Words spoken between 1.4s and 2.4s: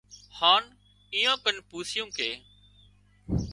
ڪن پوسِيُون ڪي